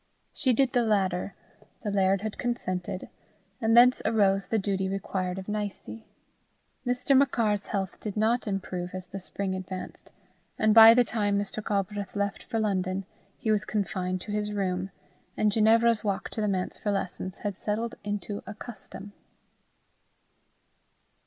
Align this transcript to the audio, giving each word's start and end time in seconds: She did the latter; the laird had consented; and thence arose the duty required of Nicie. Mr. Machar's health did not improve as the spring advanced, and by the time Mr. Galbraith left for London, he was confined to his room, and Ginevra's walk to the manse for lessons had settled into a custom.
She 0.33 0.51
did 0.51 0.73
the 0.73 0.81
latter; 0.81 1.35
the 1.83 1.91
laird 1.91 2.21
had 2.21 2.39
consented; 2.39 3.07
and 3.61 3.77
thence 3.77 4.01
arose 4.03 4.47
the 4.47 4.57
duty 4.57 4.89
required 4.89 5.37
of 5.37 5.47
Nicie. 5.47 6.07
Mr. 6.83 7.15
Machar's 7.15 7.67
health 7.67 7.99
did 7.99 8.17
not 8.17 8.47
improve 8.47 8.95
as 8.95 9.05
the 9.05 9.19
spring 9.19 9.53
advanced, 9.53 10.11
and 10.57 10.73
by 10.73 10.95
the 10.95 11.03
time 11.03 11.37
Mr. 11.37 11.63
Galbraith 11.63 12.15
left 12.15 12.41
for 12.41 12.59
London, 12.59 13.05
he 13.37 13.51
was 13.51 13.63
confined 13.63 14.21
to 14.21 14.31
his 14.31 14.51
room, 14.51 14.89
and 15.37 15.51
Ginevra's 15.51 16.03
walk 16.03 16.29
to 16.31 16.41
the 16.41 16.47
manse 16.47 16.79
for 16.79 16.91
lessons 16.91 17.37
had 17.45 17.55
settled 17.55 17.93
into 18.03 18.41
a 18.47 18.55
custom. 18.55 19.13